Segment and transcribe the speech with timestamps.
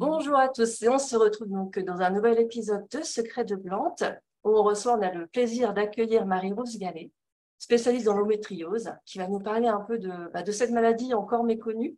[0.00, 3.56] Bonjour à tous et on se retrouve donc dans un nouvel épisode de Secrets de
[3.56, 4.04] plantes
[4.44, 7.10] où on reçoit, on a le plaisir d'accueillir Marie-Rose Gallet,
[7.58, 11.96] spécialiste dans l'endométriose, qui va nous parler un peu de, bah, cette maladie encore méconnue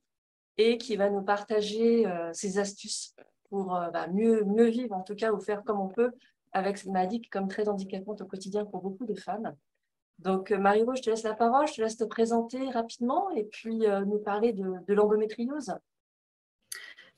[0.57, 3.15] et qui va nous partager euh, ses astuces
[3.51, 6.13] pour euh, bah, mieux, vivre, en tout cas, ou faire comme on peut
[6.53, 9.55] avec cette maladie qui est comme très handicapante au quotidien pour beaucoup de femmes.
[10.21, 13.45] Donc, euh, Marie-Rose, je te laisse la parole, je te laisse te présenter rapidement et
[13.45, 15.75] puis nous parler de l'endométriose.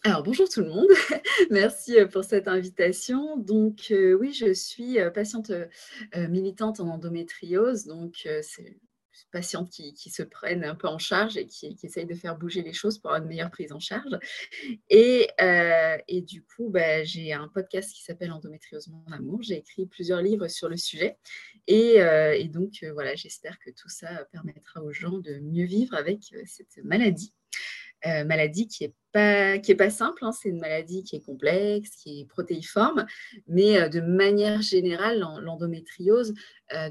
[0.05, 0.89] Alors bonjour tout le monde,
[1.51, 3.37] merci euh, pour cette invitation.
[3.37, 5.53] Donc euh, oui, je suis euh, patiente
[6.29, 8.75] militante en endométriose, donc c'est une
[9.31, 12.63] patiente qui, se prennent un peu en charge et qui, qui essaye de faire bouger
[12.63, 14.19] les choses pour avoir une meilleure prise en charge.
[14.91, 19.43] Et, et du coup, bah, j'ai un podcast qui s'appelle Endométriose Mon Amour.
[19.43, 21.17] J'ai écrit plusieurs livres sur le sujet.
[21.67, 26.35] Et, et donc voilà, j'espère que tout ça permettra aux gens de mieux vivre avec
[26.45, 27.33] cette maladie.
[28.07, 30.33] Euh, maladie qui n'est pas, qui est pas simple, hein.
[30.33, 33.07] c'est une maladie qui est complexe, qui est protéiforme,
[33.47, 36.35] mais euh, de manière générale, l'endométriose,
[36.75, 36.91] euh,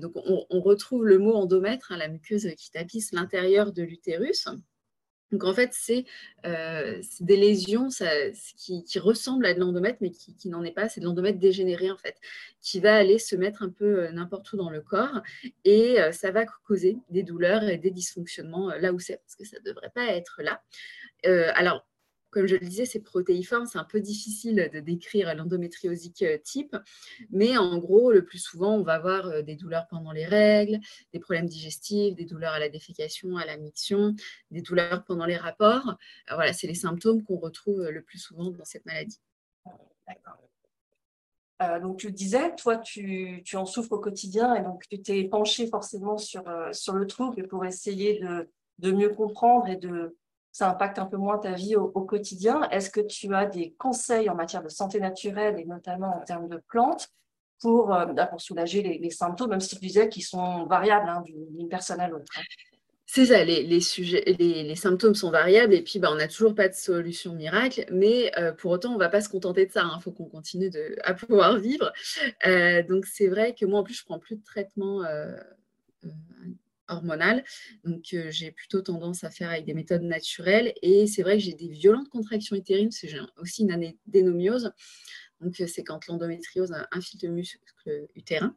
[0.50, 4.48] on, retrouve le mot endomètre, hein, la muqueuse qui tapisse l'intérieur de l'utérus.
[5.32, 6.06] Donc en fait, c'est
[6.44, 7.88] des lésions
[8.58, 10.90] qui, ressemblent à de l'endomètre, mais qui, n'en est pas.
[10.90, 12.16] C'est de l'endomètre dégénéré en fait,
[12.62, 15.22] qui va aller se mettre un peu n'importe où dans le corps
[15.66, 19.58] et ça va causer des douleurs et des dysfonctionnements là où c'est, parce que ça
[19.60, 20.62] ne devrait pas être là.
[21.26, 21.86] Euh, alors,
[22.32, 26.76] comme je le disais, c'est protéiforme, c'est un peu difficile de décrire l'endométriosique euh, type,
[27.30, 30.80] mais en gros, le plus souvent, on va avoir euh, des douleurs pendant les règles,
[31.14, 34.16] des problèmes digestifs, des douleurs à la défécation, à la miction,
[34.50, 35.98] des douleurs pendant les rapports.
[36.30, 39.20] voilà, c'est les symptômes qu'on retrouve le plus souvent dans cette maladie.
[40.08, 40.38] D'accord.
[41.82, 46.18] donc, tu disais, toi, tu, en souffres au quotidien et donc tu t'es penché forcément
[46.18, 50.18] sur, sur le trouble pour essayer de, de mieux comprendre et de,
[50.52, 52.68] ça impacte un peu moins ta vie au, quotidien.
[52.70, 56.50] Est-ce que tu as des conseils en matière de santé naturelle et notamment en termes
[56.50, 57.10] de plantes
[57.60, 61.70] pour, euh, bah, soulager les, symptômes, même si tu disais qu'ils sont variables hein, d'une
[61.70, 62.42] personne à l'autre hein?
[63.14, 67.34] C'est ça, les, symptômes sont variables et puis bah, on n'a toujours pas de solution
[67.34, 69.82] miracle, mais euh, pour autant, on ne va pas se contenter de ça.
[69.82, 70.00] Il hein.
[70.00, 70.72] faut qu'on continue
[71.04, 71.92] à pouvoir vivre.
[72.48, 75.04] Euh, donc, c'est vrai que moi, en plus, je prends plus de traitement
[76.92, 77.44] hormonale.
[77.84, 80.74] Donc, euh, j'ai plutôt tendance à faire avec des méthodes naturelles.
[80.82, 84.72] Et c'est vrai que j'ai des violentes contractions utérines, parce que j'ai aussi une adénomiose.
[85.40, 87.60] Donc, euh, c'est quand l'endométriose infiltre le muscle
[88.16, 88.56] utérin.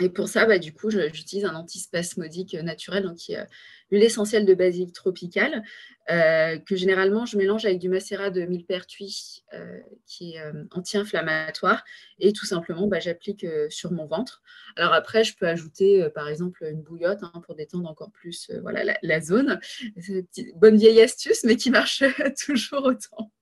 [0.00, 3.44] Et pour ça, bah, du coup, j'utilise un antispasmodique naturel, donc qui est
[3.90, 5.64] l'huile essentielle de basilic tropical,
[6.10, 11.82] euh, que généralement je mélange avec du macérat de millepertuis, euh, qui est euh, anti-inflammatoire,
[12.20, 14.40] et tout simplement, bah, j'applique sur mon ventre.
[14.76, 18.96] Alors après, je peux ajouter, par exemple, une bouillotte hein, pour détendre encore plus voilà,
[19.02, 19.58] la, zone.
[19.98, 22.04] C'est une bonne vieille astuce, mais qui marche
[22.46, 23.32] toujours autant.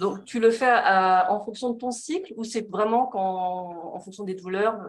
[0.00, 4.34] Donc, tu le fais en fonction de ton cycle ou c'est vraiment en fonction des
[4.34, 4.80] douleurs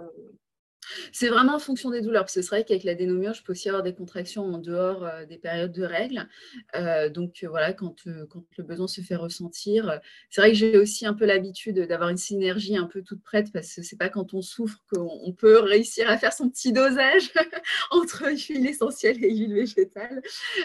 [1.11, 3.51] c'est vraiment en fonction des douleurs, parce que c'est vrai qu'avec la dénomiose, je peux
[3.53, 6.27] aussi avoir des contractions en dehors euh, des périodes de règles.
[6.75, 9.99] Euh, donc euh, voilà, quand, le besoin se fait ressentir.
[10.29, 13.51] C'est vrai que j'ai aussi un peu l'habitude d'avoir une synergie un peu toute prête,
[13.51, 17.31] parce que c'est pas quand on souffre qu'on peut réussir à faire son petit dosage
[17.91, 20.21] entre huile essentielle et huile végétale.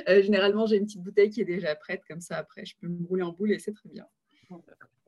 [0.06, 3.06] généralement, j'ai une petite bouteille qui est déjà prête, comme ça après, je peux me
[3.06, 4.06] rouler en boule et c'est très bien.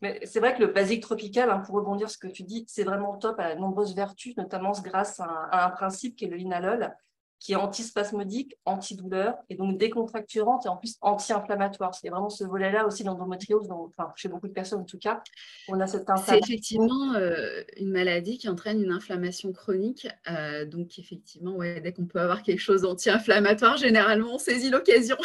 [0.03, 2.65] Mais c'est vrai que le basique tropical, hein, pour rebondir sur ce que tu dis,
[2.67, 6.37] c'est vraiment top à de nombreuses vertus, notamment grâce à un, principe qui est le
[6.37, 6.93] linalol,
[7.39, 11.95] qui est antispasmodique, antidouleur et donc décontracturante et en plus anti-inflammatoire.
[11.95, 15.23] C'est vraiment ce volet-là aussi l'endométriose, enfin, chez beaucoup de personnes en tout cas,
[15.69, 20.09] on a cette C'est effectivement euh, une maladie qui entraîne une inflammation chronique.
[20.29, 25.17] Euh, donc effectivement, ouais, dès qu'on peut avoir quelque chose d'anti-inflammatoire, généralement on saisit l'occasion.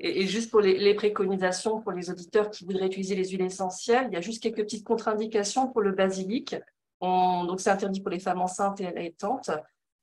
[0.00, 4.14] Et, juste pour les, préconisations pour les auditeurs qui voudraient utiliser les huiles essentielles, il
[4.14, 6.56] y a juste quelques petites contre-indications pour le basilic.
[7.00, 9.50] donc, c'est interdit pour les femmes enceintes et allaitantes.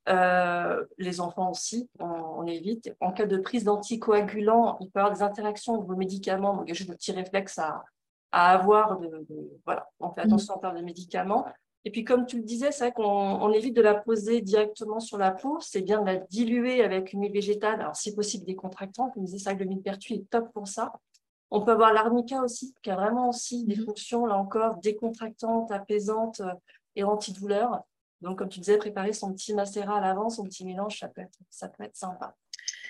[0.07, 2.94] Euh, les enfants aussi, on, évite.
[3.00, 6.55] En cas de prise d'anticoagulants, il peut y avoir des interactions avec vos médicaments.
[6.55, 7.84] Donc, il y a juste des petits réflexes à,
[8.31, 9.00] avoir.
[9.00, 9.25] De,
[9.66, 11.47] voilà, on fait attention en termes de médicaments.
[11.87, 15.20] Et puis, comme tu le disais, c'est vrai qu'on évite de la poser directement sur
[15.20, 15.59] la peau.
[15.61, 17.79] C'est bien de la diluer avec une huile végétale.
[17.79, 19.14] Alors, si possible, décontractante.
[19.14, 20.91] Comme disait, ça, le millepertuis est top pour ça.
[21.52, 23.85] On peut avoir l'arnica aussi, qui a vraiment aussi des mhm.
[23.85, 26.53] fonctions, là encore, décontractantes, apaisantes euh,
[26.96, 27.82] et antidouleurs.
[28.22, 31.22] Donc, comme tu disais, préparer son petit macérat à l'avance, son petit mélange, ça peut
[31.22, 32.35] être, ça peut être sympa.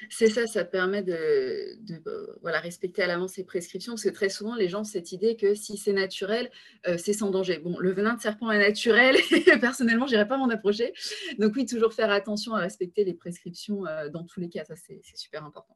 [0.09, 4.30] C'est ça, ça permet de, euh, voilà, respecter à l'avance ses prescriptions, parce que très
[4.30, 6.50] souvent, les gens ont cette idée que si c'est naturel,
[6.88, 7.59] euh, c'est sans danger.
[7.59, 9.15] Bon, le venin de serpent est naturel,
[9.62, 10.94] personnellement, je n'irai pas m'en approcher.
[11.39, 14.75] Donc oui, toujours faire attention à respecter les prescriptions euh, dans tous les cas, ça
[14.75, 15.75] c'est super important.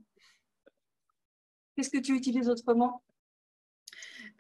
[1.76, 3.02] Qu'est-ce que tu utilises autrement?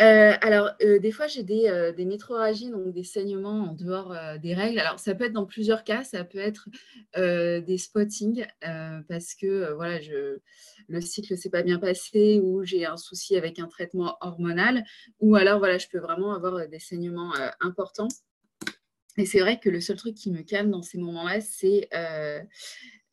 [0.01, 4.53] Euh, alors, euh, des fois, j'ai des, euh, métroragies, donc des saignements en dehors des
[4.53, 4.79] règles.
[4.79, 6.69] Alors, ça peut être dans plusieurs cas, ça peut être
[7.15, 8.45] des spottings
[9.07, 9.99] parce que voilà,
[10.87, 14.83] le cycle ne s'est pas bien passé ou j'ai un souci avec un traitement hormonal
[15.19, 18.07] ou alors voilà, je peux vraiment avoir des saignements importants.
[19.17, 21.89] Et c'est vrai que le seul truc qui me calme dans ces moments-là, c'est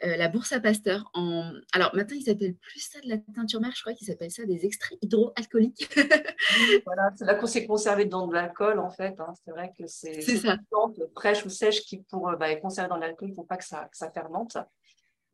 [0.05, 1.11] euh, la bourse à Pasteur.
[1.15, 1.53] En...
[1.73, 4.45] Alors maintenant, ils s'appellent plus ça de la teinture mère, je crois qu'ils s'appellent ça
[4.45, 5.89] des extraits hydroalcooliques.
[6.87, 9.19] voilà, c'est là qu'on s'est conservé dans de l'alcool en fait.
[9.21, 9.33] Hein.
[9.45, 12.91] C'est vrai que c'est une plante fraîche ou sèche qui pour euh, bah, est conservée
[12.91, 14.59] dans l'alcool pour pas que ça, que ça fermente.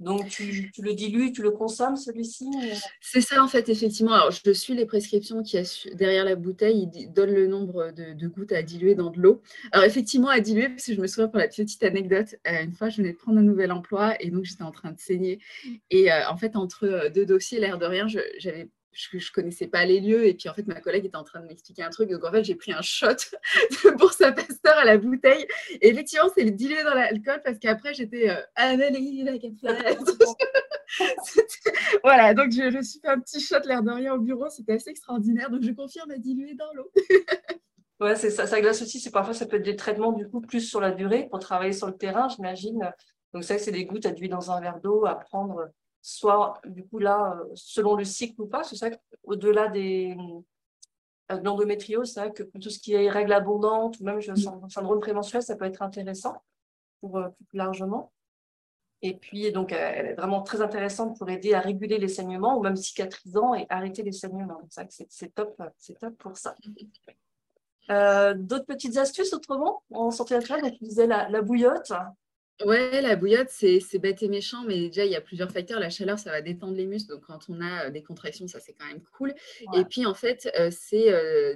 [0.02, 2.46] Donc, tu, le dilues, tu le consommes, celui-ci
[3.00, 4.12] C'est ça, en fait, effectivement.
[4.12, 5.58] Alors, je suis les prescriptions qui
[5.94, 6.88] derrière la bouteille.
[6.94, 9.42] Il donne le nombre de, gouttes à diluer dans de l'eau.
[9.72, 12.72] Alors, effectivement, à diluer, parce que je me souviens pour la petite anecdote, euh, une
[12.72, 15.40] fois, je venais de prendre un nouvel emploi et donc j'étais en train de saigner.
[15.90, 19.66] Et euh, en fait, entre euh, deux dossiers, l'air de rien, j'avais je ne connaissais
[19.66, 20.26] pas les lieux.
[20.26, 22.10] Et puis, en fait, ma collègue était en train de m'expliquer un truc.
[22.10, 23.08] Donc, en fait, j'ai pris un shot
[23.98, 25.46] bourse à pasteur à la bouteille.
[25.80, 28.40] Et effectivement, c'est dilué dans l'alcool parce qu'après, j'étais euh,
[32.04, 34.48] Voilà, donc je, me suis fait un petit shot l'air de rien au bureau.
[34.50, 35.50] C'était assez extraordinaire.
[35.50, 36.90] Donc, je confirme à diluer dans l'eau.
[38.00, 38.46] ouais, c'est ça.
[38.46, 39.00] Ça glace aussi.
[39.00, 41.72] C'est parfois, ça peut être des traitements du coup plus sur la durée pour travailler
[41.72, 42.92] sur le terrain, j'imagine.
[43.32, 45.70] Donc, ça, c'est des gouttes à diluer dans un verre d'eau à prendre
[46.02, 48.90] soit du coup là, euh, selon le cycle ou pas, c'est ça
[49.22, 50.16] au-delà des
[51.30, 54.36] euh, de l'endométriose, c'est vrai que tout ce qui est règles abondantes ou même le
[54.68, 56.42] syndrome prémenstruel, ça peut être intéressant
[57.00, 58.12] pour euh, plus largement.
[59.04, 62.62] Et puis, donc, elle est vraiment très intéressante pour aider à réguler les saignements ou
[62.62, 64.60] même cicatrisant et arrêter les saignements.
[65.08, 66.54] C'est top, c'est top pour ça.
[68.36, 71.92] D'autres petites astuces autrement en santé naturelle, donc, tu disais la, la bouillotte.
[72.64, 75.80] Ouais, la bouillotte, c'est bête et méchant, mais déjà, il y a plusieurs facteurs.
[75.80, 78.72] La chaleur, ça va détendre les muscles, donc quand on a des contractions, ça, c'est
[78.74, 79.34] quand même cool.
[79.74, 81.10] Et puis, en fait, c'est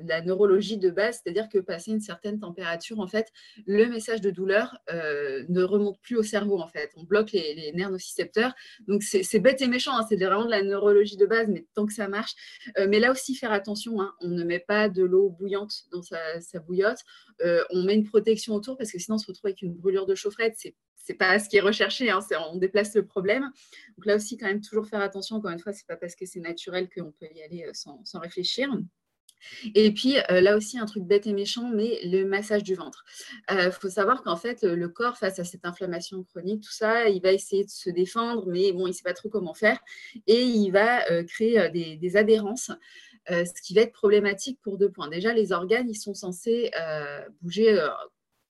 [0.05, 3.29] la neurologie de base, c'est-à-dire que passer une certaine température, en fait,
[3.67, 6.91] le message de douleur ne remonte plus au cerveau, en fait.
[6.97, 8.55] On bloque les, nerfs nocicepteurs.
[8.89, 11.87] Donc, c'est bête et méchant, hein, c'est vraiment de la neurologie de base, mais tant
[11.87, 12.35] que ça marche.
[12.89, 16.41] mais là aussi, faire attention, hein, on ne met pas de l'eau bouillante dans sa,
[16.41, 16.99] sa bouillotte.
[17.71, 20.17] on met une protection autour, parce que sinon, on se retrouve avec une brûlure de
[20.17, 20.55] chaufferette.
[20.57, 20.75] C'est
[21.07, 22.19] c'est pas ce qui est recherché, hein,
[22.53, 23.45] on déplace le problème.
[23.97, 25.37] Donc là aussi, quand même, toujours faire attention.
[25.37, 28.19] Encore une fois, c'est pas parce que c'est naturel qu'on peut y aller euh, sans,
[28.19, 28.69] réfléchir.
[29.77, 33.05] Et puis euh, là aussi, un truc bête et méchant, mais le massage du ventre.
[33.51, 37.09] Il euh, faut savoir qu'en fait, le corps, face à cette inflammation chronique, tout ça,
[37.09, 39.79] il va essayer de se défendre, mais bon, il ne sait pas trop comment faire.
[40.27, 42.73] Et il va créer des, adhérences.
[43.29, 45.09] ce qui va être problématique pour deux points.
[45.09, 46.73] Déjà, les organes, ils sont censés
[47.43, 47.79] bouger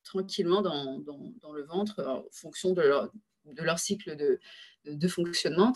[0.06, 3.12] tranquillement dans, dans, le ventre en fonction de leur,
[3.44, 4.38] de leur cycle de,
[4.86, 5.72] de fonctionnement,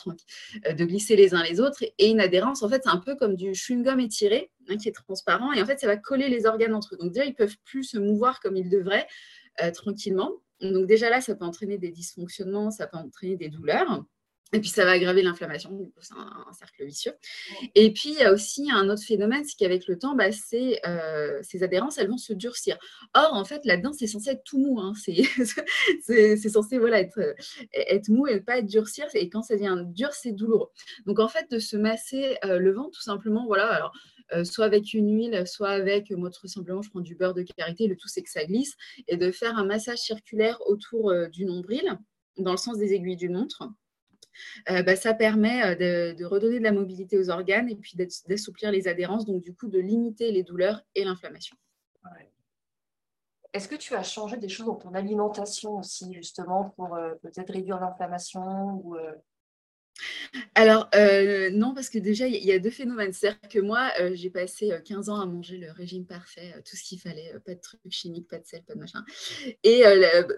[0.66, 1.84] euh, de glisser les uns les autres.
[1.98, 4.92] Et une adhérence, en fait, c'est un peu comme du chewing-gum étiré, hein, qui est
[4.92, 6.98] transparent, et en fait, ça va coller les organes entre eux.
[6.98, 9.06] Donc déjà, ils peuvent plus se mouvoir comme ils devraient
[9.62, 10.32] euh, tranquillement.
[10.60, 14.04] Donc déjà là, ça peut entraîner des dysfonctionnements, ça peut entraîner des douleurs.
[14.52, 17.12] Et puis, ça va aggraver l'inflammation, c'est un, cercle vicieux.
[17.76, 21.38] Et puis, il y a aussi un autre phénomène, c'est qu'avec le temps, bah, euh,
[21.42, 22.76] ces adhérences, elles vont se durcir.
[23.14, 24.80] Or, en fait, là-dedans, c'est censé être tout mou.
[24.80, 24.94] Hein.
[24.96, 27.20] C'est censé voilà, être,
[27.72, 29.06] être mou et ne pas être durcir.
[29.14, 30.70] Et quand ça devient dur, c'est douloureux.
[31.06, 33.92] Donc, en fait, de se masser euh, le ventre, tout simplement, voilà, alors,
[34.32, 37.42] euh, soit avec une huile, soit avec, moi, tout simplement, je prends du beurre de
[37.42, 38.74] karité, le tout, c'est que ça glisse,
[39.06, 41.98] et de faire un massage circulaire autour du nombril,
[42.36, 43.68] dans le sens des aiguilles d'une montre.
[44.70, 48.70] Euh, bah, ça permet euh, de, redonner de la mobilité aux organes et puis d'assouplir
[48.70, 51.56] les adhérences, donc du coup de limiter les douleurs et l'inflammation.
[53.52, 57.52] Est-ce que tu as changé des choses dans ton alimentation aussi, justement, pour euh, peut-être
[57.52, 58.96] réduire l'inflammation ou
[60.54, 63.12] alors, euh, non, parce que déjà, il y a deux phénomènes.
[63.12, 66.76] C'est-à-dire que moi, euh, j'ai passé 15 euh, ans à manger le régime parfait, tout
[66.76, 69.04] ce qu'il fallait, pas de trucs chimiques, pas de sel, pas de machin.
[69.64, 69.82] Et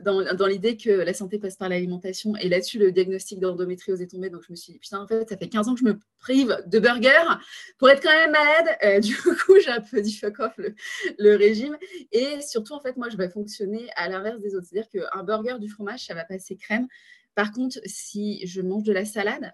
[0.02, 4.30] dans, l'idée que la santé passe par l'alimentation, et là-dessus, le diagnostic d'endométriose est tombé,
[4.30, 5.98] donc je me suis dit, putain, en fait, ça fait 15 ans que je me
[6.18, 7.38] prive de burgers
[7.78, 9.02] pour être quand même malade.
[9.02, 10.74] du coup, j'ai un peu dit fuck off le,
[11.18, 11.76] le, régime.
[12.12, 14.66] Et surtout, en fait, moi, je vais fonctionner à l'inverse des autres.
[14.70, 16.88] C'est-à-dire qu'un burger, du fromage, ça va passer crème.
[17.34, 19.52] Par contre, si je mange de la salade,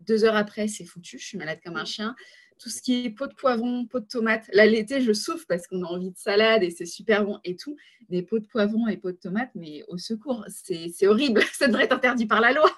[0.00, 2.14] deux heures après, c'est foutu, je suis malade comme un chien.
[2.58, 5.66] Tout ce qui est pot de poivron, pot de tomate, là l'été, je souffre parce
[5.66, 7.76] qu'on a envie de salade et c'est super bon et tout.
[8.08, 11.84] Des pots de poivron et pots de tomate, mais au secours, c'est horrible, ça devrait
[11.84, 12.70] être interdit par la loi.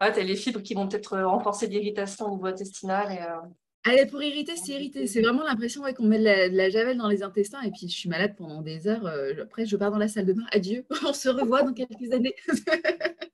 [0.00, 3.12] ah, tu as les fibres qui vont peut-être renforcer l'irritation au niveau intestinal.
[3.12, 3.48] Et, euh,
[3.84, 5.06] Allez, pour irriter, c'est irriter.
[5.06, 8.10] C'est vraiment l'impression qu'on met de la, javel dans les intestins et puis je suis
[8.10, 9.06] malade pendant des heures.
[9.06, 10.44] Euh, après, je pars dans la salle de bain.
[10.52, 12.34] Adieu, on se revoit dans quelques années.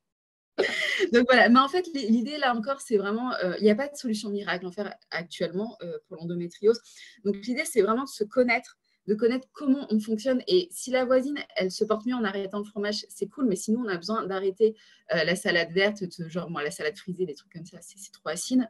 [1.12, 3.88] Donc voilà, mais en fait, l'idée là encore, c'est vraiment, euh, il n'y a pas
[3.88, 6.80] de solution miracle en fait actuellement euh, pour l'endométriose.
[7.24, 10.42] Donc l'idée, c'est vraiment de se connaître, de connaître comment on fonctionne.
[10.46, 13.56] Et si la voisine, elle se porte mieux en arrêtant le fromage, c'est cool, mais
[13.56, 14.74] sinon, on a besoin d'arrêter
[15.14, 18.28] euh, la salade verte, genre moi, la salade frisée, des trucs comme ça, c'est trop
[18.28, 18.68] acide.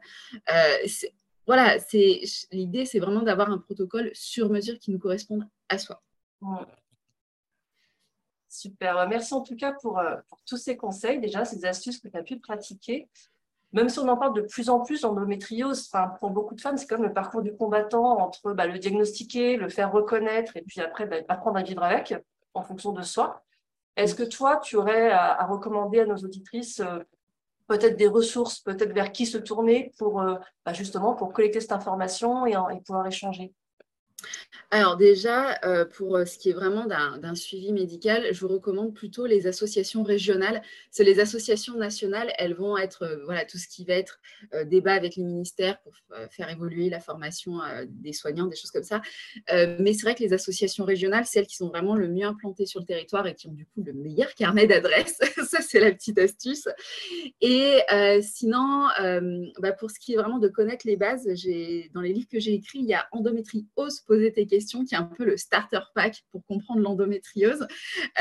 [1.45, 1.77] voilà,
[2.51, 6.03] l'idée, c'est vraiment d'avoir un protocole sur mesure qui nous corresponde à soi.
[8.57, 9.07] Super.
[9.07, 12.17] Merci en tout cas pour, euh, pour, tous ces conseils, déjà, ces astuces que tu
[12.17, 13.07] as pu pratiquer.
[13.71, 16.87] Même si on en parle de plus en plus, l'endométriose, pour beaucoup de femmes, c'est
[16.87, 21.05] comme le parcours du combattant entre bah, le diagnostiquer, le faire reconnaître et puis après
[21.05, 22.15] bah, apprendre à vivre avec
[22.55, 23.43] en fonction de soi.
[23.95, 26.97] Est-ce que toi, tu aurais à, recommander à nos auditrices euh,
[27.67, 30.33] peut-être des ressources, peut-être vers qui se tourner pour euh,
[30.65, 33.53] bah, justement pour collecter cette information et pouvoir échanger?
[34.69, 38.93] Alors déjà, euh, pour euh, ce qui est vraiment d'un suivi médical, je vous recommande
[38.93, 40.61] plutôt les associations régionales.
[40.91, 44.19] C'est les associations nationales, elles vont être, euh, voilà, tout ce qui va être
[44.65, 45.93] débat avec les ministères pour
[46.31, 47.59] faire évoluer la formation
[47.89, 49.01] des soignants, des choses comme ça.
[49.51, 52.79] mais c'est vrai que les associations régionales, celles qui sont vraiment le mieux implantées sur
[52.79, 55.19] le territoire et qui ont du coup le meilleur carnet d'adresses,
[55.49, 56.67] ça c'est la petite astuce.
[57.41, 57.79] Et
[58.21, 58.87] sinon,
[59.59, 61.25] bah, pour ce qui est vraiment de connaître les bases,
[61.93, 64.95] dans les livres que j'ai écrits, il y a endométrie ose poser tes questions, qui
[64.95, 67.67] est un peu le starter pack pour comprendre l'endométriose.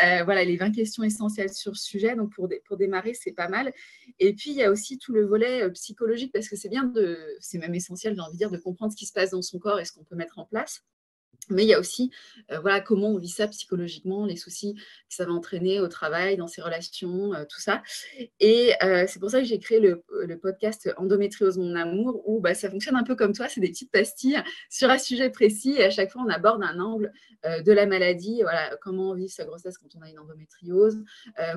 [0.05, 2.17] Euh, voilà, les 20 questions essentielles sur ce sujet.
[2.17, 3.73] Donc, pour, pour démarrer, c'est pas mal.
[4.19, 6.85] Et puis, il y a aussi tout le volet euh, psychologique, parce que c'est bien
[6.85, 9.43] de, c'est même essentiel, j'ai envie de dire, de comprendre ce qui se passe dans
[9.43, 10.83] son corps et ce qu'on peut mettre en place.
[11.49, 12.11] Mais il y a aussi
[12.53, 16.37] euh, voilà, comment on vit ça psychologiquement, les soucis que ça va entraîner au travail,
[16.37, 17.83] dans ses relations, euh, tout ça.
[18.41, 20.03] Et euh, c'est pour ça que j'ai créé le,
[20.41, 23.91] podcast Endométriose Mon Amour, où bah, ça fonctionne un peu comme toi, c'est des petites
[23.91, 27.13] pastilles sur un sujet précis, et à chaque fois on aborde un angle
[27.45, 31.03] de la maladie, voilà, comment vivre sa grossesse quand on a une endométriose,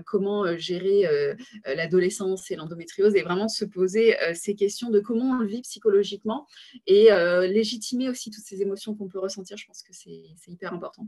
[0.05, 5.47] comment gérer l'adolescence et l'endométriose, et vraiment se poser ces questions de comment on le
[5.47, 6.47] vit psychologiquement,
[6.87, 7.09] et
[7.47, 11.07] légitimer aussi toutes ces émotions qu'on peut ressentir, je pense que c'est hyper important.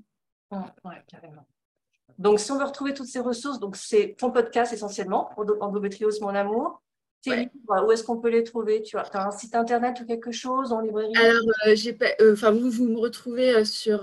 [0.51, 1.46] Oui, carrément.
[2.18, 6.30] Donc, si on veut retrouver toutes ces ressources, donc c'est ton podcast essentiellement, Endométriose Mon
[6.30, 6.82] Amour.
[7.25, 10.82] où est-ce qu'on peut les trouver Tu as, un site internet ou quelque chose en
[10.82, 11.16] librairie?
[11.16, 11.75] Alors, euh,
[12.22, 14.01] euh, enfin, vous, vous me retrouvez euh, sur,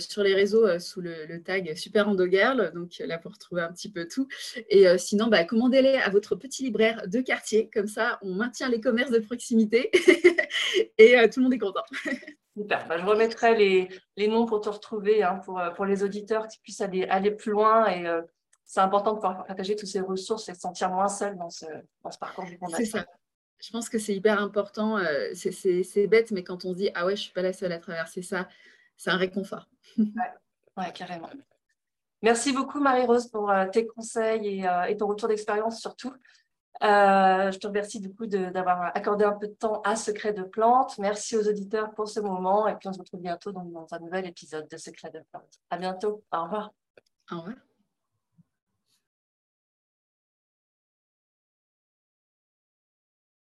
[0.00, 4.06] sur les réseaux sous le, tag Super Endogirl, donc là pour retrouver un petit peu
[4.06, 4.28] tout.
[4.68, 8.80] Et sinon, bah, commandez-les à votre petit libraire de quartier, comme ça on maintient les
[8.80, 9.90] commerces de proximité
[10.98, 11.84] et tout le monde est content.
[12.58, 12.88] Super.
[12.88, 16.48] Bah, je remettrai les, les, noms pour te retrouver, hein, pour, euh, pour les auditeurs
[16.48, 17.86] qui puissent aller, aller plus loin.
[17.86, 18.22] Et euh,
[18.64, 21.66] c'est important de pouvoir partager toutes ces ressources et se sentir moins seul dans ce,
[22.02, 23.06] dans ce parcours du C'est ça.
[23.60, 24.98] Je pense que c'est hyper important.
[24.98, 27.52] Euh, c'est bête, mais quand on se dit Ah ouais, je ne suis pas la
[27.52, 28.48] seule à traverser ça,
[28.96, 29.68] c'est un réconfort.
[29.96, 31.30] ouais, carrément.
[32.22, 36.12] Merci beaucoup, Marie-Rose, pour tes conseils et, et ton retour d'expérience surtout.
[36.82, 40.42] Euh, je te remercie du coup d'avoir accordé un peu de temps à Secret de
[40.42, 40.96] Plantes.
[40.98, 44.26] Merci aux auditeurs pour ce moment et puis on se retrouve bientôt dans, un nouvel
[44.26, 45.58] épisode de Secret de Plantes.
[45.70, 46.22] À bientôt.
[46.32, 46.70] Au revoir.
[47.32, 47.56] Au revoir.